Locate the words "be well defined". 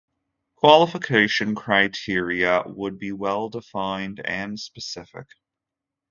2.97-4.19